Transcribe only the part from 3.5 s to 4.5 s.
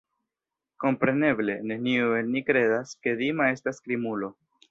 estas krimulo.